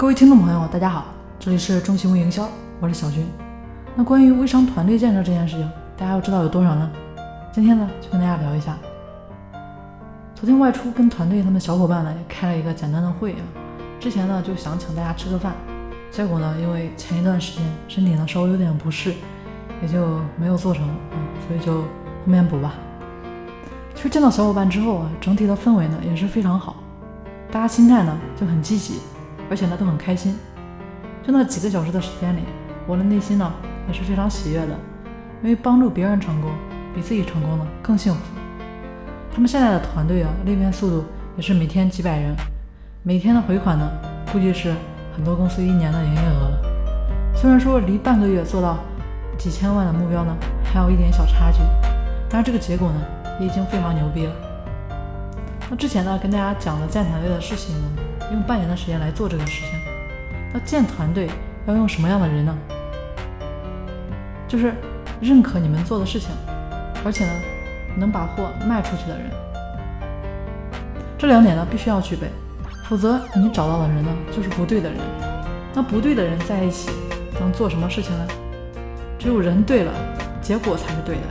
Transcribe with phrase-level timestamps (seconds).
[0.00, 1.04] 各位听众朋友，大家好，
[1.38, 2.48] 这里是中行为营销，
[2.80, 3.26] 我是小军。
[3.94, 6.90] 那关于微商团队建设这件事情，大家要知道有多少呢？
[7.52, 8.78] 今天呢，就跟大家聊一下。
[10.34, 13.44] 昨天外出跟团队他们小伙伴呢，也开了一个简单的会啊。
[14.00, 15.52] 之前呢，就想请大家吃个饭，
[16.10, 19.12] 结果呢，因为前一段时间身体呢稍微有点不适，
[19.82, 21.14] 也就没有做成啊，
[21.46, 21.84] 所以就后
[22.24, 22.72] 面补吧。
[23.94, 26.76] 其实见到小伙伴之后啊，整体的氛围呢也是非常好，
[27.52, 28.94] 大家心态呢就很积极，
[29.50, 30.38] 而且呢都很开心。
[31.22, 32.40] 就那几个小时的时间里，
[32.86, 33.52] 我的内心呢
[33.86, 34.74] 也是非常喜悦的，
[35.42, 36.50] 因为帮助别人成功
[36.94, 38.20] 比自己成功呢更幸福。
[39.34, 41.04] 他们现在的团队啊，裂变速度
[41.36, 42.34] 也是每天几百人，
[43.02, 43.90] 每天的回款呢
[44.32, 44.72] 估计是
[45.14, 46.62] 很多公司一年的营业额了。
[47.34, 48.78] 虽然说离半个月做到
[49.36, 51.58] 几千万的目标呢还有一点小差距，
[52.28, 53.00] 但是这个结果呢。
[53.40, 54.32] 已经非常牛逼了。
[55.70, 57.88] 那之前呢，跟大家讲的建团队的事情呢，
[58.32, 59.78] 用半年的时间来做这个事情。
[60.52, 61.28] 那建团队
[61.66, 62.56] 要用什么样的人呢？
[64.48, 64.74] 就是
[65.20, 66.30] 认可你们做的事情，
[67.04, 67.32] 而且呢，
[67.96, 69.30] 能把货卖出去的人。
[71.16, 72.28] 这两点呢，必须要具备，
[72.88, 74.98] 否则你找到的人呢，就是不对的人。
[75.72, 76.90] 那不对的人在一起，
[77.38, 78.26] 能做什么事情呢？
[79.18, 79.92] 只有人对了，
[80.40, 81.22] 结果才是对的。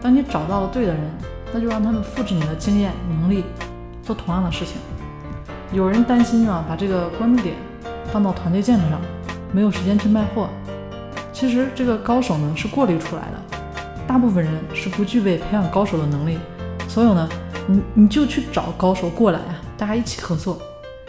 [0.00, 1.02] 当你找到了对的人，
[1.52, 3.44] 那就让他们复制你的经验能力，
[4.02, 4.76] 做同样的事情。
[5.74, 7.56] 有人担心啊，把这个关注点
[8.12, 9.00] 放到团队建设上，
[9.50, 10.48] 没有时间去卖货。
[11.32, 13.58] 其实这个高手呢是过滤出来的，
[14.06, 16.38] 大部分人是不具备培养高手的能力。
[16.86, 17.28] 所以呢，
[17.66, 20.56] 你你就去找高手过来啊，大家一起合作。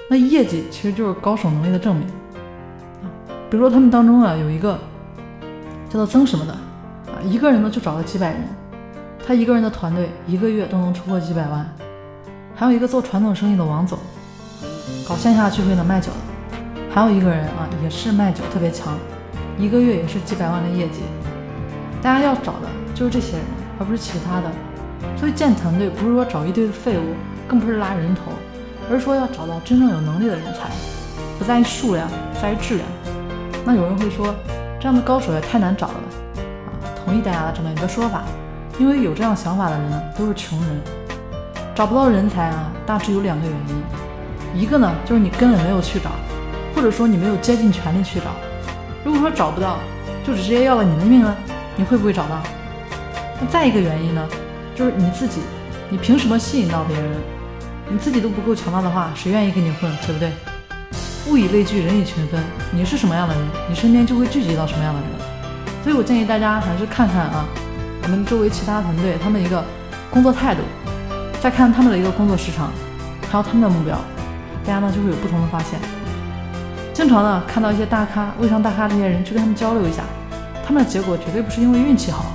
[0.10, 2.08] 那业绩其实就是高手能力的证明
[3.04, 3.06] 啊。
[3.52, 4.80] 比如说他们当中啊有一个
[5.88, 6.52] 叫做曾什么的
[7.12, 8.40] 啊，一个人呢就找了几百人。
[9.28, 11.72] 他一个人的团队一个月都能出货几百万，
[12.56, 14.00] 还有一个做传统生意的王总，
[15.08, 18.98] 搞线下聚会的卖酒的，还有一个人啊也是卖酒特别强，
[19.58, 21.02] 一个月也是几百万的业绩。
[22.02, 23.46] 大家要找的就是这些人，
[23.80, 24.52] 而不是其他的。
[25.18, 27.16] 所以建团队不是说找一堆废物，
[27.48, 28.32] 更不是拉人头，
[28.90, 30.70] 而是说要找到真正有能力的人才，
[31.38, 32.08] 不在于数量，
[32.42, 32.88] 在于质量。
[33.66, 34.34] 那有人会说，
[34.80, 36.44] 这样的高手也太难找了吧？
[36.68, 36.70] 啊，
[37.04, 38.24] 同意大家的这么一个说法。
[38.78, 40.82] 因为有这样想法的人，都是穷人，
[41.74, 43.76] 找不到人才啊，大致有两个原因，
[44.56, 46.12] 一个呢就是你根本没有去找，
[46.74, 48.28] 或者说你没有竭尽全力去找。
[49.04, 49.78] 如果说找不到，
[50.26, 51.36] 就直接要了你的命了，
[51.76, 52.42] 你会不会找到？
[53.40, 54.28] 那再一个原因呢，
[54.74, 55.42] 就是你自己，
[55.90, 57.12] 你凭什么吸引到别人？
[57.90, 60.32] 你自己都不够强大的话，谁愿意跟你混，对不对？
[61.28, 65.10] 物以类聚，人以群分，你是什么样的人，你身边就会聚集到什么样的人。
[65.84, 67.46] 所以我建议大家还是看看啊。
[68.04, 69.64] 我们周围其他团队，他们一个
[70.12, 70.62] 工作态度，
[71.42, 72.72] 再看他们的一个工作时长，
[73.30, 74.00] 还有他们的目标，
[74.66, 75.80] 大家呢就会有不同的发现。
[76.94, 80.04] 经常呢看到一些大咖、微商大咖这些人去跟他们交流一下，
[80.66, 82.26] 他们的结果绝对不是因为运气好，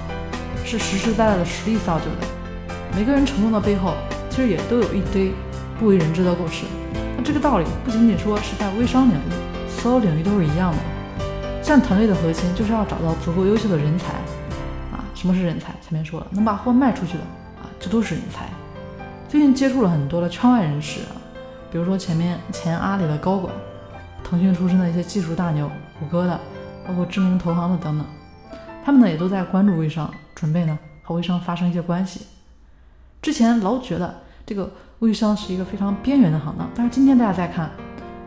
[0.64, 2.26] 是实实在在的实力造就的。
[2.94, 3.94] 每个人成功的背后，
[4.28, 5.32] 其实也都有一堆
[5.78, 6.64] 不为人知的故事。
[7.16, 10.78] 那这个道理不仅仅说是在微商领域，所有领域都是一样的。
[11.62, 14.12] 像团队的核心就是要找到足够优秀的人才
[14.92, 15.04] 啊。
[15.14, 15.68] 什么是人才？
[15.80, 17.20] 前面说了，能把货卖出去的
[17.62, 18.46] 啊，这都是人才。
[19.28, 21.14] 最近接触了很多的圈外人士啊，
[21.70, 23.54] 比如说前面前阿里的高管，
[24.24, 26.38] 腾讯出身的一些技术大牛，谷歌的，
[26.86, 28.06] 包括知名投行的等等，
[28.84, 32.26] 他们呢也都在关注微商，准备呢和微商发生一些关系。
[33.22, 34.14] 之前老觉得
[34.44, 37.70] 这个微商是一个非常边缘的行当，但是今天大家再看，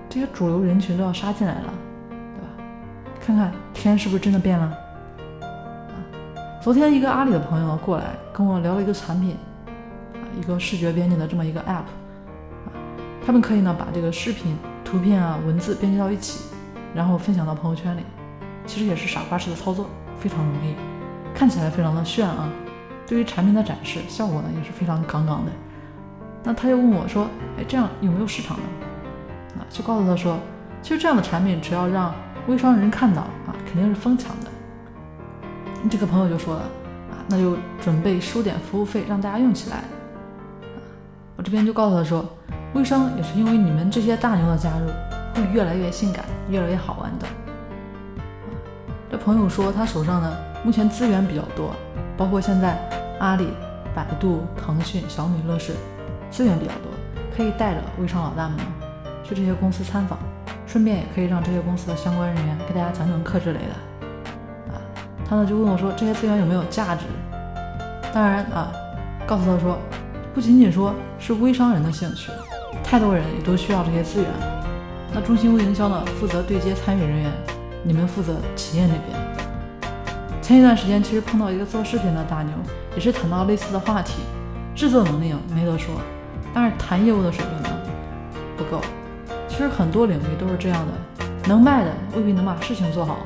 [0.09, 1.73] 这些主流人群都要杀进来了，
[2.09, 2.47] 对吧？
[3.19, 4.77] 看看天是不是真的变了？
[6.61, 9.35] 昨天一个阿里的朋友过来跟我聊了一个产品，
[10.13, 11.83] 啊，一个视觉编辑的这么一个 app，
[13.25, 16.45] 他们可以呢把这个视频、图片啊、文字编辑到一起，
[16.93, 18.01] 然后分享到朋友圈里，
[18.65, 19.87] 其实也是傻瓜式的操作，
[20.19, 20.75] 非常容易，
[21.33, 22.49] 看起来非常的炫啊。
[23.07, 25.51] 对于产品的展示，效果呢也是非常杠杠的。
[26.43, 27.27] 那他又问我说，
[27.57, 28.63] 哎，这样有没有市场呢？
[29.57, 30.37] 啊，就告诉他说，
[30.81, 32.13] 其实这样的产品只要让
[32.47, 34.51] 微商人看到啊，肯定是疯抢的。
[35.89, 36.61] 这个朋友就说了
[37.11, 39.77] 啊，那就准备收点服务费让大家用起来。
[39.77, 40.75] 啊，
[41.37, 42.25] 我这边就告诉他说，
[42.73, 44.87] 微商也是因为你们这些大牛的加入，
[45.35, 47.27] 会越来越性感，越来越好玩的。
[47.27, 47.31] 啊，
[49.11, 51.75] 这朋友说他手上呢目前资源比较多，
[52.17, 52.77] 包括现在
[53.19, 53.49] 阿里、
[53.93, 55.73] 百度、腾讯、小米、乐视
[56.31, 56.91] 资源比较多，
[57.35, 58.57] 可以带着微商老大们
[59.23, 60.17] 去这些公司参访，
[60.65, 64.73] 顺便也可以让这些公司的相关人员给大家讲讲课之类的。
[64.73, 64.81] 啊
[65.29, 67.05] 他呢就问我说：“这些资源有没有价值？”
[68.11, 68.71] 当然啊，
[69.25, 69.77] 告诉他说，
[70.33, 72.29] 不仅仅说是微商人的兴趣，
[72.81, 74.29] 太多人也都需要这些资源。
[75.13, 77.31] 那中心微营销呢，负责对接参与人员，
[77.83, 80.41] 你们负责企业那边。
[80.41, 82.53] 前一段时间，其实碰到一个做视频的大牛，
[82.95, 84.21] 也是谈到类似的话题，
[84.75, 85.93] 制作能力没得说，
[86.53, 87.69] 但是谈业务的水平呢
[88.57, 88.81] 不够。
[89.47, 93.19] 其实很多领域都是这样的，能卖的未必能把事情做好，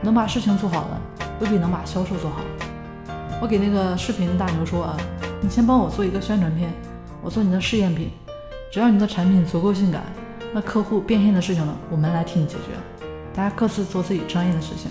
[0.00, 2.40] 能把事情做好的未必能把销售做好。
[3.40, 4.96] 我给那个视频大牛说啊，
[5.42, 6.72] 你先帮我做一个宣传片，
[7.22, 8.10] 我做你的试验品，
[8.70, 10.02] 只要你的产品足够性感。
[10.54, 13.06] 那客户变现的事情呢，我们来替你解决。
[13.34, 14.90] 大家各自做自己专业的事情。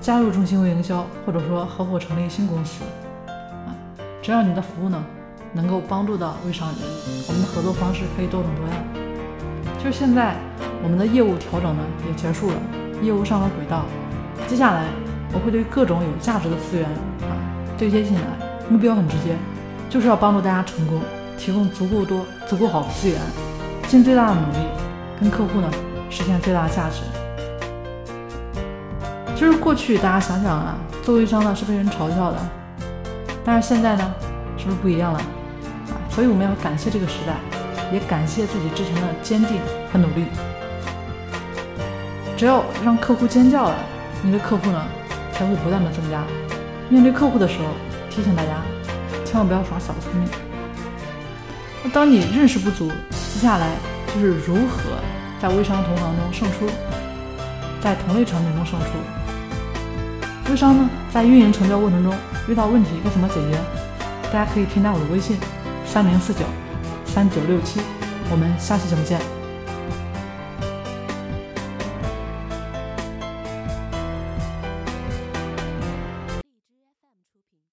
[0.00, 2.84] 加入中心微营销，或者说合伙成立新公司，
[3.26, 3.74] 啊，
[4.22, 5.04] 只要你的服务呢
[5.52, 6.78] 能够帮助到微商人，
[7.26, 8.76] 我们的合作方式可以多种多样。
[9.82, 10.36] 就现在
[10.82, 12.56] 我们的业务调整呢也结束了，
[13.02, 13.84] 业务上了轨道。
[14.46, 14.84] 接下来
[15.32, 16.88] 我会对各种有价值的资源
[17.22, 17.34] 啊
[17.76, 18.22] 对接进来，
[18.70, 19.36] 目标很直接，
[19.90, 21.00] 就是要帮助大家成功，
[21.38, 23.18] 提供足够多、足够好的资源。
[23.86, 24.58] 尽最大的努力，
[25.18, 25.70] 跟客户呢
[26.10, 27.00] 实现最大的价值。
[29.34, 32.38] 就是过去大家想想啊，做微商呢是被人嘲笑的，
[33.44, 34.14] 但是现在呢，
[34.58, 35.96] 是不是不一样了啊？
[36.10, 37.34] 所以我们要感谢这个时代，
[37.92, 39.58] 也感谢自己之前的坚定
[39.92, 40.26] 和努力。
[42.36, 43.76] 只要让客户尖叫了，
[44.22, 44.84] 你的客户呢
[45.32, 46.22] 才会不断的增加。
[46.90, 47.68] 面对客户的时候，
[48.10, 48.50] 提醒大家，
[49.24, 50.47] 千万不要耍小聪明。
[51.90, 52.90] 当你认识不足。
[53.34, 53.68] 接下来
[54.12, 54.90] 就是如何
[55.40, 56.66] 在微商同行中胜出，
[57.80, 58.86] 在同类产品中胜出。
[60.50, 62.12] 微商呢，在运营成交过程中
[62.48, 63.58] 遇到问题该怎么解决？
[64.32, 65.36] 大家可以添加我的微信：
[65.86, 66.40] 三零四九
[67.04, 67.80] 三九六七，
[68.30, 69.37] 我们下期节目见。